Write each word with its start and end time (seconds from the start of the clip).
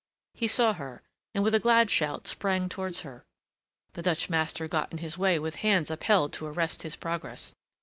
He 0.33 0.47
saw 0.47 0.73
her, 0.73 1.03
and 1.35 1.43
with 1.43 1.53
a 1.53 1.59
glad 1.59 1.91
shout 1.91 2.25
sprang 2.27 2.69
towards 2.69 3.01
her. 3.01 3.23
The 3.93 4.01
Dutch 4.01 4.31
master 4.31 4.67
got 4.67 4.91
in 4.91 4.97
his 4.97 5.15
way 5.15 5.37
with 5.37 5.57
hands 5.57 5.91
upheld 5.91 6.33
to 6.33 6.47
arrest 6.47 6.81
his 6.81 6.95
progress. 6.95 7.53